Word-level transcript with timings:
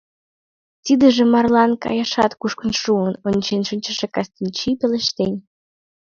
«Тидыже 0.85 1.23
марлан 1.33 1.71
каяшат 1.83 2.31
кушкын 2.41 2.71
шуын»,— 2.81 3.13
ончен 3.27 3.61
шинчыше 3.69 4.07
Кыстынчий 4.15 4.75
пелештен. 4.79 5.33